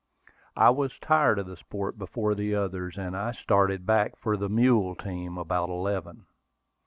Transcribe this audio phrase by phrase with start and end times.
[0.55, 4.49] I was tired of the sport before the others, and I started back for the
[4.49, 6.25] mule team about eleven.